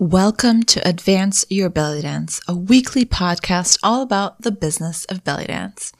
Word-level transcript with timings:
Welcome 0.00 0.64
to 0.64 0.86
Advance 0.86 1.46
Your 1.48 1.70
Belly 1.70 2.02
Dance, 2.02 2.40
a 2.48 2.56
weekly 2.56 3.04
podcast 3.04 3.78
all 3.80 4.02
about 4.02 4.42
the 4.42 4.50
business 4.50 5.04
of 5.04 5.22
belly 5.22 5.44
dance. 5.44 5.92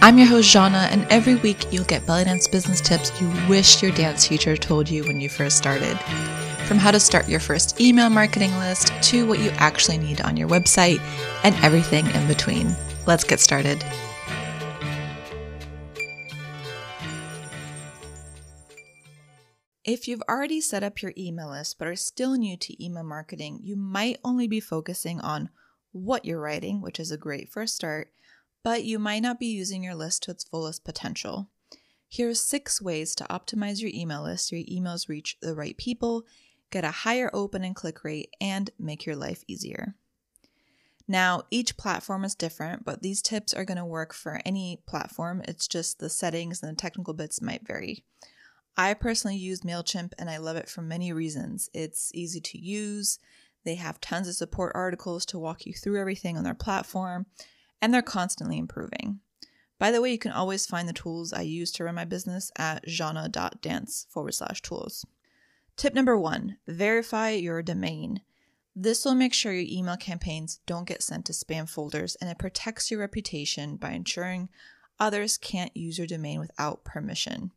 I'm 0.00 0.16
your 0.16 0.26
host, 0.26 0.54
Zana, 0.54 0.90
and 0.90 1.06
every 1.10 1.34
week 1.34 1.70
you'll 1.70 1.84
get 1.84 2.06
belly 2.06 2.24
dance 2.24 2.48
business 2.48 2.80
tips 2.80 3.12
you 3.20 3.30
wish 3.46 3.82
your 3.82 3.92
dance 3.92 4.26
teacher 4.26 4.56
told 4.56 4.88
you 4.88 5.04
when 5.04 5.20
you 5.20 5.28
first 5.28 5.58
started. 5.58 5.98
From 6.64 6.78
how 6.78 6.90
to 6.90 6.98
start 6.98 7.28
your 7.28 7.40
first 7.40 7.78
email 7.78 8.08
marketing 8.08 8.56
list 8.56 8.90
to 9.02 9.28
what 9.28 9.38
you 9.38 9.50
actually 9.56 9.98
need 9.98 10.22
on 10.22 10.34
your 10.38 10.48
website 10.48 11.00
and 11.44 11.54
everything 11.56 12.06
in 12.06 12.26
between. 12.26 12.74
Let's 13.06 13.24
get 13.24 13.38
started. 13.38 13.84
If 19.88 20.06
you've 20.06 20.22
already 20.28 20.60
set 20.60 20.82
up 20.82 21.00
your 21.00 21.14
email 21.16 21.48
list 21.48 21.78
but 21.78 21.88
are 21.88 21.96
still 21.96 22.34
new 22.34 22.58
to 22.58 22.84
email 22.84 23.04
marketing, 23.04 23.60
you 23.62 23.74
might 23.74 24.18
only 24.22 24.46
be 24.46 24.60
focusing 24.60 25.18
on 25.18 25.48
what 25.92 26.26
you're 26.26 26.42
writing, 26.42 26.82
which 26.82 27.00
is 27.00 27.10
a 27.10 27.16
great 27.16 27.48
first 27.48 27.76
start, 27.76 28.12
but 28.62 28.84
you 28.84 28.98
might 28.98 29.22
not 29.22 29.40
be 29.40 29.46
using 29.46 29.82
your 29.82 29.94
list 29.94 30.24
to 30.24 30.30
its 30.30 30.44
fullest 30.44 30.84
potential. 30.84 31.48
Here 32.06 32.28
are 32.28 32.34
six 32.34 32.82
ways 32.82 33.14
to 33.14 33.24
optimize 33.30 33.80
your 33.80 33.90
email 33.94 34.24
list 34.24 34.48
so 34.48 34.56
your 34.56 34.66
emails 34.66 35.08
reach 35.08 35.38
the 35.40 35.54
right 35.54 35.78
people, 35.78 36.26
get 36.70 36.84
a 36.84 36.90
higher 36.90 37.30
open 37.32 37.64
and 37.64 37.74
click 37.74 38.04
rate, 38.04 38.28
and 38.42 38.68
make 38.78 39.06
your 39.06 39.16
life 39.16 39.42
easier. 39.46 39.94
Now, 41.08 41.44
each 41.50 41.78
platform 41.78 42.24
is 42.24 42.34
different, 42.34 42.84
but 42.84 43.00
these 43.00 43.22
tips 43.22 43.54
are 43.54 43.64
going 43.64 43.78
to 43.78 43.86
work 43.86 44.12
for 44.12 44.42
any 44.44 44.82
platform. 44.86 45.40
It's 45.48 45.66
just 45.66 45.98
the 45.98 46.10
settings 46.10 46.62
and 46.62 46.70
the 46.70 46.76
technical 46.76 47.14
bits 47.14 47.40
might 47.40 47.66
vary. 47.66 48.04
I 48.78 48.94
personally 48.94 49.36
use 49.36 49.62
MailChimp 49.62 50.12
and 50.18 50.30
I 50.30 50.36
love 50.38 50.56
it 50.56 50.68
for 50.68 50.82
many 50.82 51.12
reasons. 51.12 51.68
It's 51.74 52.12
easy 52.14 52.40
to 52.40 52.58
use, 52.58 53.18
they 53.64 53.74
have 53.74 54.00
tons 54.00 54.28
of 54.28 54.36
support 54.36 54.72
articles 54.74 55.26
to 55.26 55.38
walk 55.38 55.66
you 55.66 55.72
through 55.72 56.00
everything 56.00 56.38
on 56.38 56.44
their 56.44 56.54
platform, 56.54 57.26
and 57.82 57.92
they're 57.92 58.02
constantly 58.02 58.56
improving. 58.56 59.18
By 59.78 59.90
the 59.90 60.00
way, 60.00 60.12
you 60.12 60.18
can 60.18 60.32
always 60.32 60.64
find 60.64 60.88
the 60.88 60.92
tools 60.92 61.32
I 61.32 61.42
use 61.42 61.72
to 61.72 61.84
run 61.84 61.96
my 61.96 62.04
business 62.04 62.50
at 62.56 62.86
zana.dance 62.86 64.06
forward 64.08 64.34
slash 64.34 64.62
tools. 64.62 65.04
Tip 65.76 65.92
number 65.92 66.16
one 66.16 66.58
verify 66.66 67.30
your 67.30 67.62
domain. 67.62 68.22
This 68.74 69.04
will 69.04 69.14
make 69.14 69.34
sure 69.34 69.52
your 69.52 69.66
email 69.68 69.96
campaigns 69.96 70.60
don't 70.66 70.86
get 70.86 71.02
sent 71.02 71.26
to 71.26 71.32
spam 71.32 71.68
folders 71.68 72.16
and 72.20 72.30
it 72.30 72.38
protects 72.38 72.90
your 72.90 73.00
reputation 73.00 73.76
by 73.76 73.90
ensuring 73.90 74.48
others 75.00 75.36
can't 75.36 75.76
use 75.76 75.98
your 75.98 76.06
domain 76.06 76.38
without 76.38 76.84
permission. 76.84 77.52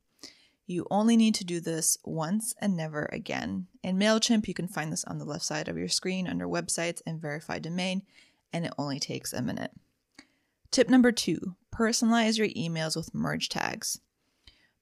You 0.68 0.88
only 0.90 1.18
need 1.18 1.36
to 1.36 1.44
do 1.44 1.60
this 1.60 1.98
once 2.06 2.54
and 2.60 2.78
never 2.78 3.10
again. 3.12 3.68
In 3.84 3.98
MailChimp, 3.98 4.48
you 4.48 4.54
can 4.54 4.68
find 4.68 4.92
this 4.92 5.04
on 5.04 5.18
the 5.18 5.26
left 5.26 5.44
side 5.44 5.68
of 5.68 5.78
your 5.78 5.90
screen 5.90 6.28
under 6.28 6.48
websites 6.48 7.02
and 7.06 7.20
verify 7.20 7.60
domain, 7.60 8.04
and 8.54 8.66
it 8.66 8.74
only 8.78 9.00
takes 9.00 9.34
a 9.34 9.42
minute. 9.42 9.72
Tip 10.72 10.90
number 10.90 11.12
two 11.12 11.56
personalize 11.74 12.38
your 12.38 12.48
emails 12.50 12.96
with 12.96 13.14
merge 13.14 13.50
tags. 13.50 14.00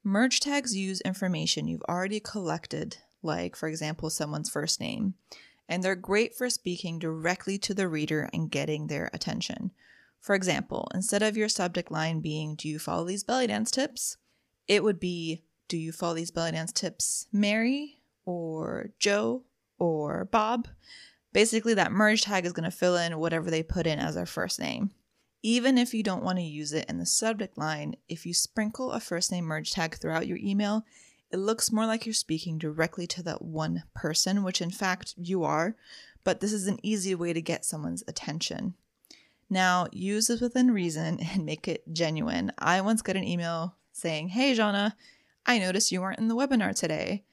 Merge 0.03 0.39
tags 0.39 0.75
use 0.75 1.01
information 1.01 1.67
you've 1.67 1.81
already 1.89 2.19
collected, 2.19 2.97
like, 3.21 3.55
for 3.55 3.67
example, 3.67 4.09
someone's 4.09 4.49
first 4.49 4.79
name, 4.79 5.13
and 5.67 5.83
they're 5.83 5.95
great 5.95 6.35
for 6.35 6.49
speaking 6.49 6.99
directly 6.99 7.57
to 7.57 7.73
the 7.73 7.87
reader 7.87 8.29
and 8.33 8.51
getting 8.51 8.87
their 8.87 9.09
attention. 9.13 9.71
For 10.19 10.35
example, 10.35 10.87
instead 10.93 11.23
of 11.23 11.37
your 11.37 11.49
subject 11.49 11.91
line 11.91 12.19
being, 12.19 12.55
Do 12.55 12.67
you 12.67 12.79
follow 12.79 13.05
these 13.05 13.23
belly 13.23 13.47
dance 13.47 13.71
tips? 13.71 14.17
it 14.67 14.83
would 14.83 14.99
be, 14.99 15.41
do 15.69 15.77
you 15.77 15.93
follow 15.93 16.15
these 16.15 16.31
belly 16.31 16.51
dance 16.51 16.73
tips, 16.73 17.27
Mary 17.31 18.01
or 18.25 18.89
Joe 18.99 19.43
or 19.77 20.25
Bob? 20.25 20.67
Basically, 21.31 21.75
that 21.75 21.91
merge 21.91 22.23
tag 22.23 22.45
is 22.45 22.53
going 22.53 22.69
to 22.69 22.75
fill 22.75 22.97
in 22.97 23.17
whatever 23.19 23.49
they 23.49 23.63
put 23.63 23.87
in 23.87 23.99
as 23.99 24.15
their 24.15 24.25
first 24.25 24.59
name. 24.59 24.91
Even 25.41 25.77
if 25.77 25.93
you 25.93 26.03
don't 26.03 26.23
want 26.23 26.37
to 26.39 26.43
use 26.43 26.73
it 26.73 26.89
in 26.89 26.97
the 26.97 27.05
subject 27.05 27.57
line, 27.57 27.95
if 28.09 28.25
you 28.25 28.33
sprinkle 28.33 28.91
a 28.91 28.99
first 28.99 29.31
name 29.31 29.45
merge 29.45 29.71
tag 29.71 29.95
throughout 29.95 30.27
your 30.27 30.39
email, 30.39 30.83
it 31.31 31.37
looks 31.37 31.71
more 31.71 31.85
like 31.85 32.05
you're 32.05 32.13
speaking 32.13 32.57
directly 32.57 33.05
to 33.07 33.23
that 33.23 33.41
one 33.41 33.83
person, 33.93 34.43
which 34.43 34.61
in 34.61 34.71
fact 34.71 35.13
you 35.15 35.43
are, 35.43 35.75
but 36.23 36.39
this 36.41 36.51
is 36.51 36.67
an 36.67 36.79
easy 36.83 37.13
way 37.13 37.31
to 37.31 37.41
get 37.41 37.63
someone's 37.63 38.03
attention. 38.07 38.73
Now, 39.49 39.87
use 39.91 40.27
this 40.27 40.41
within 40.41 40.71
reason 40.71 41.19
and 41.33 41.45
make 41.45 41.67
it 41.67 41.83
genuine. 41.93 42.51
I 42.57 42.81
once 42.81 43.03
got 43.03 43.15
an 43.15 43.23
email 43.23 43.75
saying, 43.93 44.29
Hey, 44.29 44.53
Zana, 44.55 44.93
I 45.49 45.57
noticed 45.57 45.91
you 45.91 46.01
weren't 46.01 46.19
in 46.19 46.27
the 46.27 46.35
webinar 46.35 46.75
today. 46.75 47.23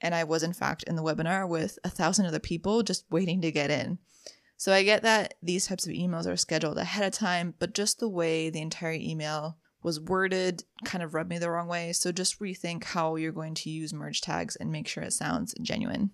And 0.00 0.14
I 0.14 0.22
was, 0.22 0.44
in 0.44 0.52
fact, 0.52 0.84
in 0.84 0.94
the 0.94 1.02
webinar 1.02 1.48
with 1.48 1.76
a 1.82 1.90
thousand 1.90 2.26
other 2.26 2.38
people 2.38 2.84
just 2.84 3.04
waiting 3.10 3.40
to 3.42 3.50
get 3.50 3.68
in. 3.68 3.98
So 4.56 4.72
I 4.72 4.84
get 4.84 5.02
that 5.02 5.34
these 5.42 5.66
types 5.66 5.84
of 5.84 5.92
emails 5.92 6.28
are 6.28 6.36
scheduled 6.36 6.78
ahead 6.78 7.04
of 7.04 7.12
time, 7.12 7.54
but 7.58 7.74
just 7.74 7.98
the 7.98 8.08
way 8.08 8.48
the 8.48 8.60
entire 8.60 8.92
email 8.92 9.58
was 9.82 10.00
worded 10.00 10.62
kind 10.84 11.02
of 11.02 11.14
rubbed 11.14 11.30
me 11.30 11.38
the 11.38 11.50
wrong 11.50 11.66
way. 11.66 11.92
So 11.92 12.12
just 12.12 12.38
rethink 12.38 12.84
how 12.84 13.16
you're 13.16 13.32
going 13.32 13.54
to 13.54 13.70
use 13.70 13.92
merge 13.92 14.20
tags 14.20 14.54
and 14.54 14.70
make 14.70 14.86
sure 14.86 15.02
it 15.02 15.12
sounds 15.12 15.52
genuine. 15.60 16.12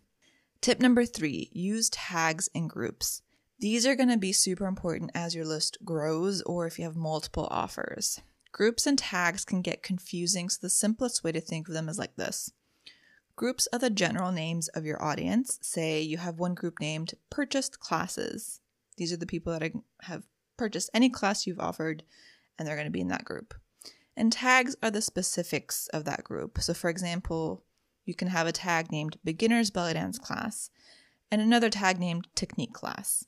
Tip 0.63 0.81
number 0.81 1.05
three 1.05 1.51
use 1.53 1.91
tags 1.91 2.49
in 2.55 2.69
groups. 2.69 3.21
These 3.59 3.87
are 3.87 3.97
going 3.97 4.09
to 4.09 4.17
be 4.17 4.33
super 4.33 4.67
important 4.67 5.11
as 5.15 5.35
your 5.35 5.45
list 5.45 5.77
grows 5.85 6.41
or 6.41 6.67
if 6.67 6.79
you 6.79 6.87
have 6.87 6.97
multiple 6.97 7.49
offers. 7.51 8.19
Groups 8.53 8.87
and 8.87 8.99
tags 8.99 9.45
can 9.45 9.63
get 9.63 9.83
confusing, 9.83 10.49
so 10.49 10.59
the 10.61 10.71
simplest 10.71 11.23
way 11.23 11.33
to 11.33 11.41
think 11.41 11.69
of 11.69 11.75
them 11.75 11.89
is 11.89 11.99
like 11.99 12.17
this. 12.17 12.53
Groups 13.37 13.69
are 13.73 13.79
the 13.79 13.91
general 13.91 14.33
names 14.33 14.69
of 14.69 14.85
your 14.85 15.03
audience. 15.03 15.59
Say 15.63 16.03
you 16.03 16.19
have 16.19 16.39
one 16.39 16.55
group 16.55 16.81
named 16.81 17.15
Purchased 17.31 17.81
Classes. 17.81 18.61
These 18.97 19.13
are 19.13 19.17
the 19.17 19.27
people 19.27 19.59
that 19.59 19.73
have 20.03 20.25
purchased 20.57 20.91
any 20.93 21.09
class 21.09 21.47
you've 21.47 21.61
offered, 21.61 22.03
and 22.59 22.69
they're 22.69 22.77
going 22.77 22.87
to 22.87 22.91
be 22.91 23.01
in 23.01 23.09
that 23.09 23.25
group. 23.25 23.55
And 24.17 24.31
tags 24.31 24.77
are 24.83 24.91
the 24.91 25.01
specifics 25.01 25.89
of 25.95 26.05
that 26.05 26.25
group. 26.25 26.61
So, 26.61 26.75
for 26.75 26.91
example, 26.91 27.65
you 28.05 28.15
can 28.15 28.29
have 28.29 28.47
a 28.47 28.53
tag 28.53 28.93
named 28.93 29.17
Beginner's 29.25 29.71
Belly 29.71 29.95
Dance 29.95 30.19
Class 30.19 30.71
and 31.31 31.41
another 31.41 31.71
tag 31.71 31.99
named 31.99 32.27
Technique 32.35 32.75
Class. 32.75 33.25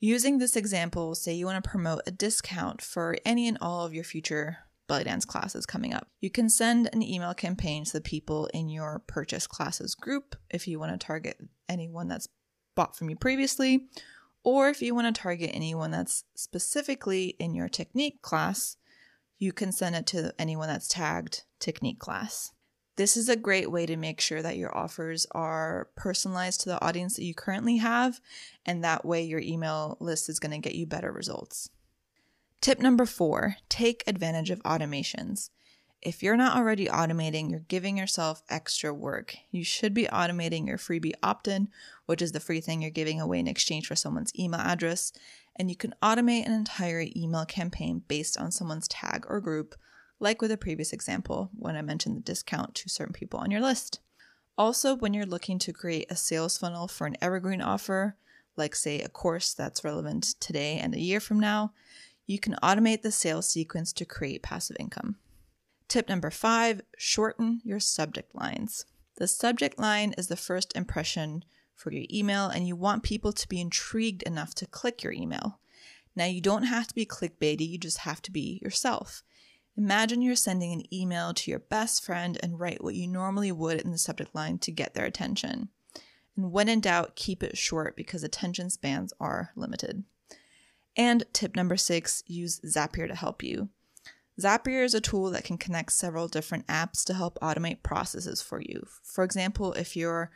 Using 0.00 0.36
this 0.36 0.56
example, 0.56 1.14
say 1.14 1.32
you 1.32 1.46
want 1.46 1.64
to 1.64 1.70
promote 1.70 2.02
a 2.06 2.10
discount 2.10 2.82
for 2.82 3.16
any 3.24 3.48
and 3.48 3.56
all 3.62 3.86
of 3.86 3.94
your 3.94 4.04
future 4.04 4.58
belly 4.86 5.04
dance 5.04 5.24
classes 5.24 5.66
coming 5.66 5.94
up. 5.94 6.08
You 6.20 6.30
can 6.30 6.48
send 6.48 6.90
an 6.92 7.02
email 7.02 7.34
campaign 7.34 7.84
to 7.84 7.92
the 7.92 8.00
people 8.00 8.46
in 8.54 8.68
your 8.68 9.02
purchase 9.06 9.46
classes 9.46 9.94
group 9.94 10.36
if 10.50 10.68
you 10.68 10.78
want 10.78 10.92
to 10.92 11.06
target 11.06 11.38
anyone 11.68 12.08
that's 12.08 12.28
bought 12.74 12.96
from 12.96 13.10
you 13.10 13.16
previously, 13.16 13.86
or 14.42 14.68
if 14.68 14.82
you 14.82 14.94
want 14.94 15.14
to 15.14 15.22
target 15.22 15.50
anyone 15.54 15.90
that's 15.90 16.24
specifically 16.34 17.36
in 17.38 17.54
your 17.54 17.68
technique 17.68 18.20
class, 18.20 18.76
you 19.38 19.52
can 19.52 19.72
send 19.72 19.96
it 19.96 20.06
to 20.06 20.34
anyone 20.38 20.68
that's 20.68 20.88
tagged 20.88 21.42
technique 21.58 21.98
class. 21.98 22.52
This 22.96 23.16
is 23.16 23.28
a 23.28 23.36
great 23.36 23.70
way 23.72 23.86
to 23.86 23.96
make 23.96 24.20
sure 24.20 24.40
that 24.42 24.56
your 24.56 24.76
offers 24.76 25.26
are 25.32 25.88
personalized 25.96 26.60
to 26.60 26.68
the 26.68 26.84
audience 26.84 27.16
that 27.16 27.24
you 27.24 27.34
currently 27.34 27.78
have, 27.78 28.20
and 28.64 28.84
that 28.84 29.04
way 29.04 29.22
your 29.22 29.40
email 29.40 29.96
list 30.00 30.28
is 30.28 30.38
going 30.38 30.52
to 30.52 30.58
get 30.58 30.76
you 30.76 30.86
better 30.86 31.10
results. 31.10 31.70
Tip 32.64 32.80
number 32.80 33.04
four 33.04 33.58
take 33.68 34.02
advantage 34.06 34.48
of 34.48 34.62
automations. 34.62 35.50
If 36.00 36.22
you're 36.22 36.34
not 36.34 36.56
already 36.56 36.86
automating, 36.86 37.50
you're 37.50 37.60
giving 37.60 37.98
yourself 37.98 38.42
extra 38.48 38.94
work. 38.94 39.36
You 39.50 39.62
should 39.62 39.92
be 39.92 40.06
automating 40.06 40.66
your 40.66 40.78
freebie 40.78 41.12
opt 41.22 41.46
in, 41.46 41.68
which 42.06 42.22
is 42.22 42.32
the 42.32 42.40
free 42.40 42.62
thing 42.62 42.80
you're 42.80 42.90
giving 42.90 43.20
away 43.20 43.38
in 43.38 43.48
exchange 43.48 43.86
for 43.86 43.94
someone's 43.94 44.32
email 44.34 44.60
address. 44.60 45.12
And 45.56 45.68
you 45.68 45.76
can 45.76 45.94
automate 46.02 46.46
an 46.46 46.52
entire 46.52 47.04
email 47.14 47.44
campaign 47.44 48.00
based 48.08 48.40
on 48.40 48.50
someone's 48.50 48.88
tag 48.88 49.26
or 49.28 49.42
group 49.42 49.74
like 50.18 50.40
with 50.40 50.50
the 50.50 50.56
previous 50.56 50.94
example 50.94 51.50
when 51.54 51.76
I 51.76 51.82
mentioned 51.82 52.16
the 52.16 52.22
discount 52.22 52.74
to 52.76 52.88
certain 52.88 53.12
people 53.12 53.40
on 53.40 53.50
your 53.50 53.60
list. 53.60 54.00
Also, 54.56 54.96
when 54.96 55.12
you're 55.12 55.26
looking 55.26 55.58
to 55.58 55.72
create 55.74 56.06
a 56.08 56.16
sales 56.16 56.56
funnel 56.56 56.88
for 56.88 57.06
an 57.06 57.18
evergreen 57.20 57.60
offer, 57.60 58.16
like 58.56 58.74
say 58.74 59.02
a 59.02 59.10
course 59.10 59.52
that's 59.52 59.84
relevant 59.84 60.24
today 60.40 60.78
and 60.78 60.94
a 60.94 60.98
year 61.00 61.20
from 61.20 61.38
now, 61.38 61.74
you 62.26 62.38
can 62.38 62.56
automate 62.62 63.02
the 63.02 63.12
sales 63.12 63.48
sequence 63.48 63.92
to 63.92 64.04
create 64.04 64.42
passive 64.42 64.76
income. 64.80 65.16
Tip 65.88 66.08
number 66.08 66.30
five 66.30 66.80
shorten 66.96 67.60
your 67.64 67.80
subject 67.80 68.34
lines. 68.34 68.86
The 69.16 69.28
subject 69.28 69.78
line 69.78 70.14
is 70.16 70.28
the 70.28 70.36
first 70.36 70.76
impression 70.76 71.44
for 71.74 71.92
your 71.92 72.04
email, 72.10 72.46
and 72.46 72.66
you 72.66 72.76
want 72.76 73.02
people 73.02 73.32
to 73.32 73.48
be 73.48 73.60
intrigued 73.60 74.22
enough 74.22 74.54
to 74.56 74.66
click 74.66 75.02
your 75.02 75.12
email. 75.12 75.58
Now, 76.16 76.24
you 76.26 76.40
don't 76.40 76.64
have 76.64 76.86
to 76.86 76.94
be 76.94 77.06
clickbaity, 77.06 77.68
you 77.68 77.78
just 77.78 77.98
have 77.98 78.22
to 78.22 78.30
be 78.30 78.60
yourself. 78.62 79.22
Imagine 79.76 80.22
you're 80.22 80.36
sending 80.36 80.72
an 80.72 80.94
email 80.94 81.34
to 81.34 81.50
your 81.50 81.58
best 81.58 82.04
friend 82.04 82.38
and 82.42 82.60
write 82.60 82.82
what 82.82 82.94
you 82.94 83.08
normally 83.08 83.50
would 83.50 83.80
in 83.80 83.90
the 83.90 83.98
subject 83.98 84.34
line 84.34 84.58
to 84.58 84.70
get 84.70 84.94
their 84.94 85.04
attention. 85.04 85.68
And 86.36 86.52
when 86.52 86.68
in 86.68 86.80
doubt, 86.80 87.16
keep 87.16 87.42
it 87.42 87.58
short 87.58 87.96
because 87.96 88.22
attention 88.22 88.70
spans 88.70 89.12
are 89.18 89.50
limited. 89.56 90.04
And 90.96 91.24
tip 91.32 91.56
number 91.56 91.76
six 91.76 92.22
use 92.26 92.60
Zapier 92.60 93.08
to 93.08 93.14
help 93.14 93.42
you. 93.42 93.68
Zapier 94.40 94.84
is 94.84 94.94
a 94.94 95.00
tool 95.00 95.30
that 95.30 95.44
can 95.44 95.58
connect 95.58 95.92
several 95.92 96.28
different 96.28 96.66
apps 96.66 97.04
to 97.04 97.14
help 97.14 97.38
automate 97.40 97.82
processes 97.82 98.42
for 98.42 98.60
you. 98.60 98.86
For 99.02 99.22
example, 99.22 99.72
if 99.74 99.96
you're 99.96 100.30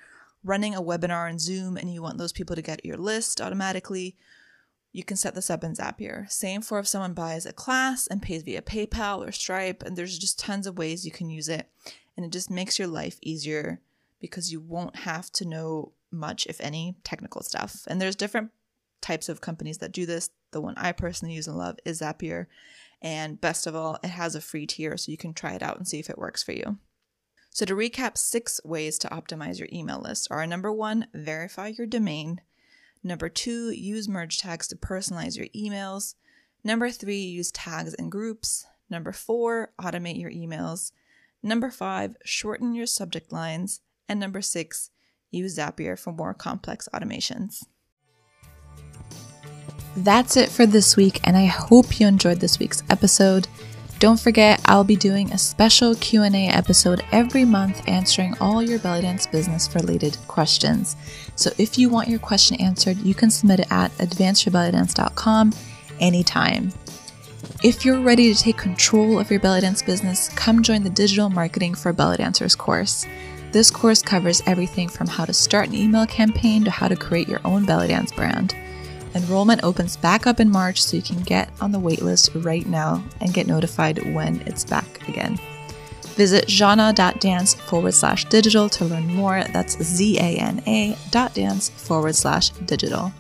running 0.45 0.75
a 0.75 0.83
webinar 0.83 1.29
in 1.29 1.39
Zoom 1.39 1.77
and 1.77 1.93
you 1.93 2.01
want 2.01 2.19
those 2.19 2.33
people 2.33 2.55
to 2.55 2.63
get 2.63 2.85
your 2.85 2.97
list 2.97 3.41
automatically, 3.41 4.17
you 4.93 5.03
can 5.03 5.17
set 5.17 5.35
this 5.35 5.51
up 5.51 5.65
in 5.65 5.75
Zapier. 5.75 6.31
Same 6.31 6.63
for 6.63 6.79
if 6.79 6.89
someone 6.89 7.13
buys 7.13 7.45
a 7.45 7.53
class 7.53 8.07
and 8.07 8.23
pays 8.23 8.43
via 8.43 8.63
PayPal 8.63 9.27
or 9.27 9.33
Stripe, 9.33 9.83
and 9.83 9.97
there's 9.97 10.19
just 10.19 10.39
tons 10.39 10.67
of 10.67 10.79
ways 10.79 11.05
you 11.05 11.13
can 11.13 11.29
use 11.29 11.49
it. 11.49 11.69
And 12.17 12.25
it 12.25 12.33
just 12.33 12.51
makes 12.51 12.79
your 12.79 12.89
life 12.89 13.19
easier 13.23 13.81
because 14.21 14.51
you 14.51 14.61
won't 14.61 14.97
have 14.97 15.31
to 15.33 15.45
know 15.45 15.93
much, 16.11 16.47
if 16.47 16.61
any, 16.61 16.97
technical 17.05 17.43
stuff. 17.43 17.83
And 17.87 18.01
there's 18.01 18.17
different 18.17 18.51
types 19.01 19.29
of 19.29 19.41
companies 19.41 19.79
that 19.79 19.93
do 19.93 20.07
this. 20.07 20.31
The 20.51 20.61
one 20.61 20.75
I 20.77 20.93
personally 20.93 21.35
use 21.35 21.47
and 21.47 21.57
love 21.57 21.77
is 21.85 22.01
Zapier. 22.01 22.47
And 23.01 23.41
best 23.41 23.67
of 23.67 23.75
all, 23.75 23.99
it 24.03 24.09
has 24.09 24.35
a 24.35 24.41
free 24.41 24.67
tier 24.67 24.97
so 24.97 25.13
you 25.13 25.19
can 25.19 25.35
try 25.35 25.53
it 25.53 25.63
out 25.63 25.77
and 25.77 25.87
see 25.87 25.99
if 25.99 26.11
it 26.11 26.19
works 26.19 26.43
for 26.43 26.53
you. 26.53 26.79
So, 27.51 27.65
to 27.65 27.75
recap, 27.75 28.17
six 28.17 28.61
ways 28.65 28.99
to 28.99 29.09
optimize 29.09 29.59
your 29.59 29.69
email 29.73 30.01
list 30.01 30.29
are 30.31 30.47
number 30.47 30.73
one, 30.73 31.07
verify 31.13 31.69
your 31.69 31.87
domain. 31.87 32.41
Number 33.03 33.29
two, 33.29 33.71
use 33.71 34.09
merge 34.09 34.39
tags 34.39 34.69
to 34.69 34.77
personalize 34.77 35.37
your 35.37 35.47
emails. 35.57 36.15
Number 36.63 36.91
three, 36.91 37.21
use 37.21 37.51
tags 37.53 37.95
and 37.95 38.11
groups. 38.11 38.67
Number 38.91 39.13
four, 39.13 39.73
automate 39.81 40.21
your 40.21 40.31
emails. 40.31 40.93
Number 41.43 41.71
five, 41.71 42.17
shorten 42.25 42.75
your 42.75 42.87
subject 42.87 43.33
lines. 43.33 43.81
And 44.09 44.19
number 44.19 44.43
six, 44.43 44.91
use 45.31 45.59
Zapier 45.59 45.99
for 45.99 46.13
more 46.13 46.35
complex 46.35 46.89
automations. 46.93 47.65
That's 50.05 50.37
it 50.37 50.49
for 50.49 50.65
this 50.65 50.97
week, 50.97 51.19
and 51.25 51.37
I 51.37 51.47
hope 51.47 51.99
you 51.99 52.07
enjoyed 52.07 52.39
this 52.39 52.61
week's 52.61 52.85
episode. 52.89 53.49
Don't 53.99 54.21
forget, 54.21 54.61
I'll 54.65 54.85
be 54.85 54.95
doing 54.95 55.33
a 55.33 55.39
special 55.39 55.97
Q&A 55.97 56.47
episode 56.47 57.05
every 57.11 57.45
month 57.45 57.83
answering 57.89 58.37
all 58.41 58.63
your 58.63 58.79
belly 58.79 59.03
dance 59.03 59.27
business 59.27 59.75
related 59.75 60.17
questions. 60.29 60.95
So 61.35 61.51
if 61.59 61.77
you 61.77 61.89
want 61.89 62.07
your 62.07 62.21
question 62.21 62.61
answered, 62.61 62.99
you 62.99 63.13
can 63.13 63.29
submit 63.29 63.59
it 63.59 63.73
at 63.73 63.91
advanceyourbellydance.com 63.99 65.53
anytime. 65.99 66.73
If 67.65 67.85
you're 67.85 68.01
ready 68.01 68.33
to 68.33 68.41
take 68.41 68.57
control 68.57 69.19
of 69.19 69.33
your 69.33 69.41
belly 69.41 69.63
dance 69.63 69.83
business, 69.83 70.29
come 70.29 70.63
join 70.63 70.85
the 70.85 70.91
Digital 70.91 71.29
Marketing 71.29 71.75
for 71.75 71.93
Belly 71.93 72.19
Dancers 72.19 72.55
course. 72.55 73.05
This 73.51 73.69
course 73.69 74.01
covers 74.01 74.45
everything 74.47 74.89
from 74.89 75.09
how 75.09 75.25
to 75.25 75.33
start 75.33 75.71
an 75.71 75.75
email 75.75 76.07
campaign 76.07 76.63
to 76.63 76.71
how 76.71 76.87
to 76.87 76.95
create 76.95 77.27
your 77.27 77.41
own 77.45 77.65
belly 77.67 77.89
dance 77.89 78.13
brand. 78.13 78.55
Enrollment 79.15 79.65
opens 79.65 79.97
back 79.97 80.27
up 80.27 80.41
in 80.41 80.51
March, 80.51 80.83
so 80.83 80.97
you 80.97 81.03
can 81.03 81.23
get 81.23 81.51
on 81.61 81.73
the 81.73 81.81
waitlist 81.81 82.45
right 82.45 82.67
now 82.67 83.03
and 83.21 83.35
get 83.35 83.47
notified 83.47 84.15
when 84.15 84.41
it's 84.47 84.65
back 84.65 85.09
again. 85.09 85.39
Visit 86.15 86.47
zana.dance 86.49 87.55
forward 87.55 87.95
slash 87.95 88.25
digital 88.25 88.69
to 88.71 88.85
learn 88.85 89.07
more. 89.07 89.45
That's 89.53 89.81
Z 89.83 90.19
A 90.19 90.37
N 90.37 90.63
A 90.67 90.97
dot 91.11 91.33
dance 91.35 91.69
forward 91.69 92.17
slash 92.17 92.51
digital. 92.51 93.13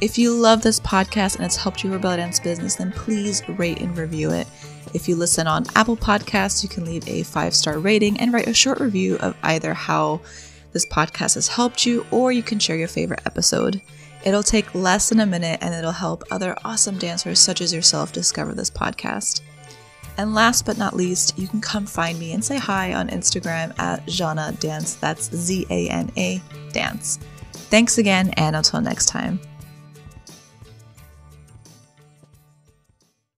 If 0.00 0.18
you 0.18 0.32
love 0.32 0.62
this 0.62 0.80
podcast 0.80 1.36
and 1.36 1.44
it's 1.44 1.56
helped 1.56 1.82
your 1.82 1.98
belly 1.98 2.18
dance 2.18 2.38
business, 2.38 2.76
then 2.76 2.92
please 2.92 3.42
rate 3.48 3.80
and 3.80 3.96
review 3.96 4.30
it. 4.30 4.46
If 4.92 5.08
you 5.08 5.16
listen 5.16 5.46
on 5.46 5.66
Apple 5.74 5.96
Podcasts, 5.96 6.62
you 6.62 6.68
can 6.68 6.84
leave 6.84 7.08
a 7.08 7.24
five 7.24 7.54
star 7.54 7.78
rating 7.78 8.20
and 8.20 8.32
write 8.32 8.46
a 8.46 8.54
short 8.54 8.80
review 8.80 9.16
of 9.16 9.36
either 9.42 9.74
how 9.74 10.20
this 10.72 10.86
podcast 10.86 11.34
has 11.34 11.48
helped 11.48 11.84
you 11.84 12.06
or 12.10 12.32
you 12.32 12.42
can 12.42 12.58
share 12.58 12.76
your 12.76 12.88
favorite 12.88 13.22
episode. 13.26 13.80
It'll 14.24 14.42
take 14.42 14.74
less 14.74 15.10
than 15.10 15.20
a 15.20 15.26
minute 15.26 15.58
and 15.62 15.74
it'll 15.74 15.92
help 15.92 16.24
other 16.30 16.56
awesome 16.64 16.98
dancers 16.98 17.38
such 17.38 17.60
as 17.60 17.72
yourself 17.72 18.12
discover 18.12 18.54
this 18.54 18.70
podcast. 18.70 19.42
And 20.16 20.34
last 20.34 20.64
but 20.64 20.78
not 20.78 20.94
least, 20.94 21.38
you 21.38 21.48
can 21.48 21.60
come 21.60 21.86
find 21.86 22.18
me 22.18 22.32
and 22.32 22.44
say 22.44 22.56
hi 22.56 22.94
on 22.94 23.08
Instagram 23.08 23.78
at 23.78 24.06
Zana 24.06 24.58
Dance. 24.60 24.94
That's 24.94 25.30
Z 25.34 25.66
A 25.70 25.88
N 25.88 26.10
A 26.16 26.40
Dance. 26.72 27.18
Thanks 27.52 27.98
again, 27.98 28.30
and 28.36 28.54
until 28.54 28.80
next 28.80 29.06
time. 29.06 29.40